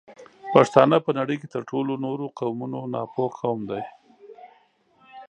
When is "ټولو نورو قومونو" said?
1.69-2.79